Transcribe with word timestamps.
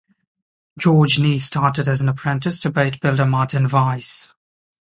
George 0.79 1.17
Kneass 1.19 1.41
started 1.41 1.87
as 1.87 2.01
an 2.01 2.09
apprentice 2.09 2.59
to 2.61 2.71
boat 2.71 2.99
builder 3.01 3.23
Martin 3.27 3.67
Vice. 3.67 4.33